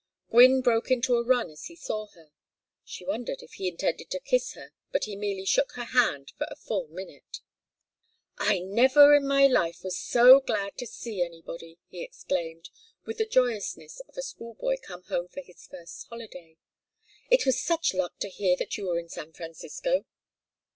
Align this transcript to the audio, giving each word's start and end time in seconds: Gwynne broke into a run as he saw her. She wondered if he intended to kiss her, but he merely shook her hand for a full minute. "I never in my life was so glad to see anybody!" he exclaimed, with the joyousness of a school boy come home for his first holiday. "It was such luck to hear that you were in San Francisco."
Gwynne 0.31 0.61
broke 0.61 0.89
into 0.89 1.13
a 1.13 1.23
run 1.23 1.51
as 1.51 1.65
he 1.65 1.75
saw 1.75 2.07
her. 2.15 2.31
She 2.83 3.05
wondered 3.05 3.43
if 3.43 3.51
he 3.53 3.67
intended 3.67 4.09
to 4.09 4.19
kiss 4.19 4.53
her, 4.53 4.73
but 4.91 5.03
he 5.03 5.15
merely 5.15 5.45
shook 5.45 5.73
her 5.73 5.83
hand 5.83 6.31
for 6.39 6.47
a 6.49 6.55
full 6.55 6.87
minute. 6.87 7.41
"I 8.39 8.57
never 8.61 9.13
in 9.13 9.27
my 9.27 9.45
life 9.45 9.83
was 9.83 9.99
so 9.99 10.39
glad 10.39 10.75
to 10.79 10.87
see 10.87 11.21
anybody!" 11.21 11.77
he 11.87 12.01
exclaimed, 12.01 12.71
with 13.05 13.19
the 13.19 13.27
joyousness 13.27 13.99
of 14.09 14.17
a 14.17 14.23
school 14.23 14.55
boy 14.55 14.77
come 14.77 15.03
home 15.03 15.27
for 15.27 15.41
his 15.41 15.67
first 15.67 16.07
holiday. 16.07 16.57
"It 17.29 17.45
was 17.45 17.61
such 17.61 17.93
luck 17.93 18.17
to 18.21 18.27
hear 18.29 18.55
that 18.57 18.79
you 18.79 18.87
were 18.87 18.97
in 18.97 19.07
San 19.07 19.33
Francisco." 19.33 20.05